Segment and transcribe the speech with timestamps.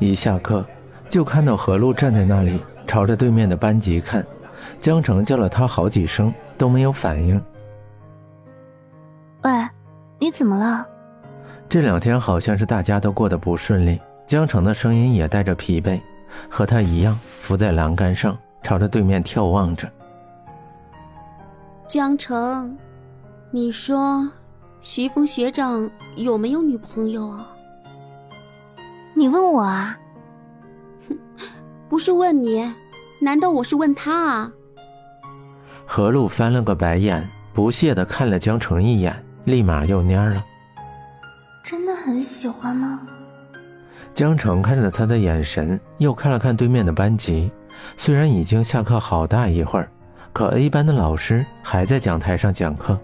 [0.00, 0.64] 一下课，
[1.08, 4.24] 就看到何璐站在那里，朝着对面的班级看。
[4.80, 7.40] 江城叫了他好几声，都没有反应。
[9.42, 9.50] 喂，
[10.18, 10.86] 你怎么了？
[11.68, 14.00] 这两天好像是大家都过得不顺利。
[14.26, 16.00] 江城的声音也带着疲惫，
[16.48, 19.86] 和他一样伏在栏杆上，朝着对面眺望着。
[21.86, 22.74] 江城，
[23.50, 24.26] 你说，
[24.80, 27.46] 徐峰学长有没有女朋友啊？
[29.20, 29.98] 你问我啊？
[31.06, 31.18] 哼，
[31.90, 32.66] 不是问你，
[33.20, 34.50] 难道我是问他啊？
[35.84, 40.42] 何璐翻了个白眼，不屑的看了江城一眼，立马又蔫了。
[41.62, 43.06] 真的很喜欢吗？
[44.14, 47.52] 江城看着他的眼神，又看了看对面的班级。
[47.98, 49.92] 虽然已经下课好大一会儿，
[50.32, 52.98] 可 A 班的老师还在讲台上讲课。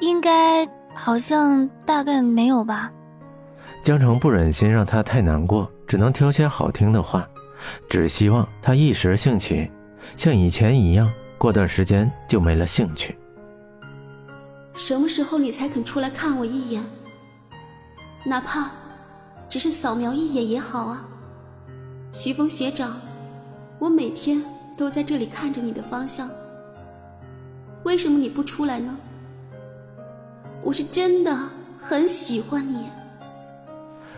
[0.00, 2.90] 应该，好像，大概没有吧。
[3.86, 7.24] 江城不忍心让他太难过，只能挑些好听的话，
[7.88, 9.70] 只希望他一时兴起，
[10.16, 13.16] 像以前一样，过段时间就没了兴趣。
[14.74, 16.82] 什么时候你才肯出来看我一眼？
[18.24, 18.72] 哪怕
[19.48, 21.06] 只是扫描一眼也好啊。
[22.12, 22.96] 徐峰学长，
[23.78, 24.44] 我每天
[24.76, 26.28] 都在这里看着你的方向，
[27.84, 28.96] 为什么你不出来呢？
[30.64, 31.38] 我是真的
[31.78, 32.88] 很喜欢你。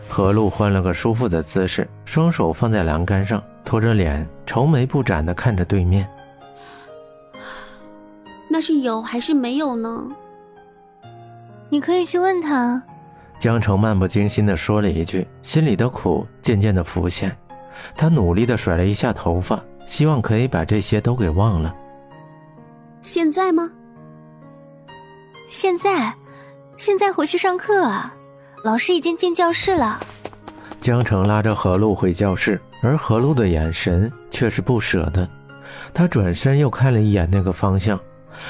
[0.08, 6.08] 何璐换了个舒服的姿势，双手放在栏杆上，托着脸，愁眉不展的看着对面。
[8.50, 10.08] 那是有还是没有呢？
[11.68, 12.82] 你可以去问他。
[13.38, 17.36] 江城漫不经心的说了一句，心里的苦渐渐的浮现。
[17.94, 21.72] 他努力的甩了一下头发，希望可以把这些都给忘了。
[23.02, 23.70] 现在吗？
[25.48, 26.12] 现在，
[26.76, 28.12] 现在回去上课啊。
[28.64, 30.00] 老师已经进教室了。
[30.80, 35.28] 江城拉着何璐回教室，而何璐的眼神却是不舍的。
[35.92, 37.98] 他转身又看了一眼那个方向，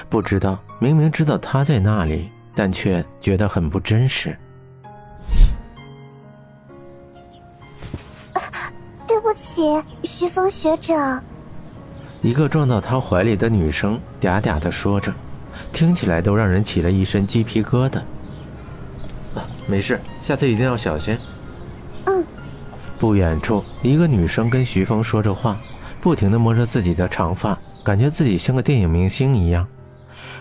[0.09, 4.37] 不知道，明明知道他在那里，但却觉得很不真实。
[9.07, 11.23] 对不起，徐峰学长。
[12.23, 15.13] 一个撞到他怀里的女生嗲嗲的说着，
[15.73, 18.01] 听起来都让人起了一身鸡皮疙瘩。
[19.69, 21.17] 没事，下次一定要小心。
[22.07, 22.25] 嗯。
[22.99, 25.61] 不远处，一个女生跟徐峰说着话，
[26.01, 29.65] 不停的摸着自己的长发，感觉自己像个电影明星一样。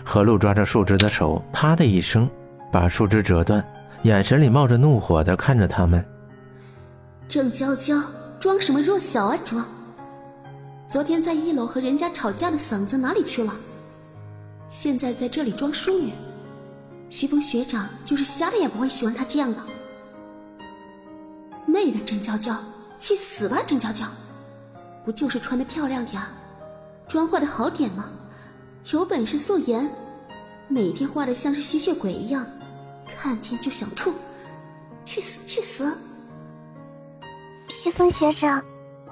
[0.02, 2.28] 何露抓着树枝的手，啪的一声，
[2.72, 3.62] 把树枝折断，
[4.02, 6.04] 眼神里冒着怒火的看着他们。
[7.28, 7.94] 郑娇娇，
[8.40, 9.64] 装什么弱小啊装！
[10.88, 13.52] 昨天在一楼和人家吵架的嗓子哪里去了？
[14.68, 16.10] 现在在这里装淑女。
[17.10, 19.62] 徐峰学长就是瞎了也不会喜欢他这样的。
[21.66, 22.56] 妹的郑娇娇，
[22.98, 24.06] 去死吧郑娇娇！
[25.04, 26.20] 不就是穿的漂亮点，
[27.06, 28.10] 妆化的好点吗？
[28.92, 29.90] 有本事素颜，
[30.68, 32.46] 每天画的像是吸血鬼一样，
[33.06, 34.12] 看见就想吐。
[35.04, 35.96] 去死去死！
[37.68, 38.62] 徐峰学长，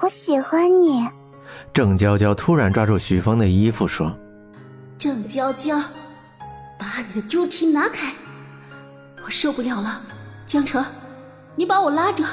[0.01, 1.09] 我喜欢你。
[1.73, 4.15] 郑娇娇突然抓住徐峰的衣服说
[4.99, 5.81] ：“郑娇娇。”
[6.79, 8.13] 把你的猪蹄拿开！
[9.25, 10.01] 我受不了了，
[10.47, 10.85] 江城，
[11.55, 12.25] 你把我拉着。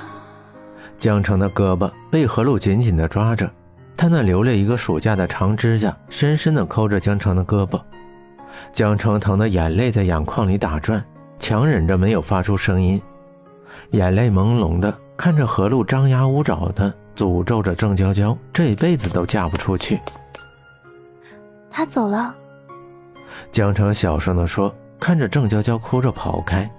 [0.98, 3.50] 江城的胳膊被何露紧紧的抓着，
[3.98, 7.82] 他那留了一个暑假的长指甲深深的抠着江城的胳膊。
[8.72, 11.04] 江城疼得眼泪在眼眶里打转，
[11.40, 13.02] 强忍着没有发出声音，
[13.92, 20.00] 眼泪朦胧的看着何露张牙舞爪的诅咒着郑娇娇这辈子都嫁不出去。
[21.72, 22.36] 他走了。
[23.52, 26.70] 江城小声的说，看着郑娇娇哭着跑开。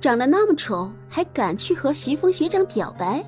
[0.00, 3.24] 长得那么丑，还敢去和徐峰学长表白，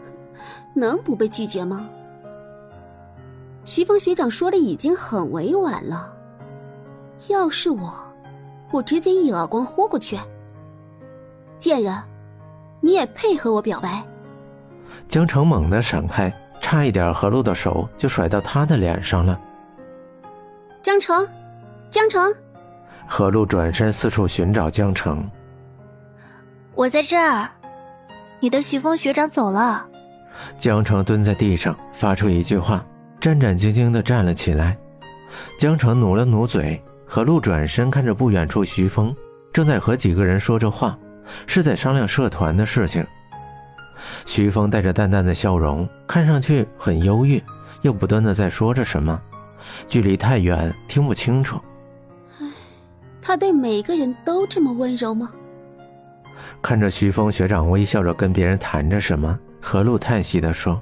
[0.74, 1.88] 能不被拒绝吗？
[3.64, 6.14] 徐峰学长说的已经很委婉了，
[7.28, 7.92] 要是我，
[8.70, 10.18] 我直接一耳光呼过去。
[11.58, 11.94] 贱人，
[12.80, 14.04] 你也配和我表白？
[15.08, 16.30] 江城猛地闪开，
[16.60, 19.40] 差一点何璐的手就甩到他的脸上了。
[20.84, 21.26] 江城，
[21.90, 22.30] 江城。
[23.08, 25.26] 何露转身四处寻找江城。
[26.74, 27.48] 我在这儿，
[28.38, 29.82] 你的徐峰学长走了。
[30.58, 32.84] 江城蹲在地上，发出一句话，
[33.18, 34.76] 战战兢兢地站了起来。
[35.58, 39.16] 江城努了努嘴，何露转身看着不远处，徐峰
[39.54, 40.98] 正在和几个人说着话，
[41.46, 43.02] 是在商量社团的事情。
[44.26, 47.42] 徐峰带着淡淡的笑容，看上去很忧郁，
[47.80, 49.18] 又不断的在说着什么。
[49.86, 51.60] 距离太远，听不清楚。
[52.40, 52.46] 唉，
[53.20, 55.32] 他对每个人都这么温柔吗？
[56.60, 60.80] 看着徐峰学长微笑着跟别人谈着什么，何露叹息地说：“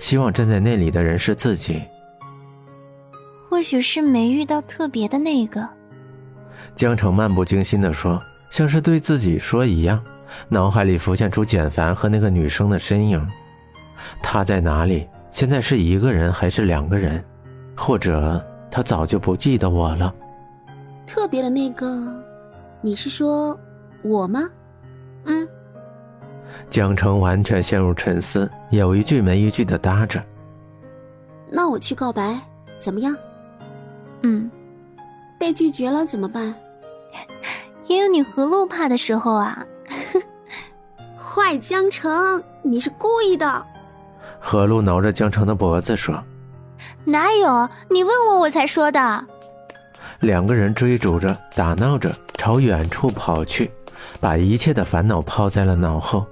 [0.00, 1.82] 希望站在那里的人是自己。”
[3.48, 5.68] 或许是没遇到特别的那个。
[6.74, 8.20] 江城漫不经心地说，
[8.50, 10.02] 像是对自己说一样，
[10.48, 13.26] 脑海里浮现出简凡和那个女生的身影。
[14.22, 15.06] 他在哪里？
[15.30, 17.22] 现在是一个人还是两个人？
[17.76, 20.12] 或者他早就不记得我了？
[21.06, 22.22] 特别的那个，
[22.80, 23.58] 你是说
[24.02, 24.48] 我吗？
[25.24, 25.46] 嗯。
[26.68, 30.22] 江城完全陷入沉思，有一句没一句的搭着。
[31.50, 32.38] 那我去告白，
[32.80, 33.16] 怎么样？
[34.22, 34.50] 嗯。
[35.38, 36.54] 被拒绝了怎么办？
[37.88, 39.66] 也有你何露怕的时候啊！
[41.18, 43.66] 坏江城，你是故意的。
[44.38, 46.22] 何露挠着江城的脖子说
[47.04, 47.68] ：“哪有？
[47.88, 49.24] 你问我我才说的。”
[50.20, 53.70] 两个人追逐着，打闹着，朝远处跑去，
[54.20, 56.24] 把一切的烦恼抛在了脑后。